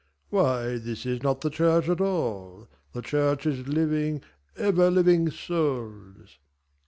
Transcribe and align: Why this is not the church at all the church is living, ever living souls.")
Why 0.31 0.79
this 0.79 1.05
is 1.05 1.21
not 1.21 1.41
the 1.41 1.51
church 1.51 1.87
at 1.87 2.01
all 2.01 2.67
the 2.91 3.03
church 3.03 3.45
is 3.45 3.67
living, 3.67 4.23
ever 4.57 4.89
living 4.89 5.29
souls.") 5.29 6.39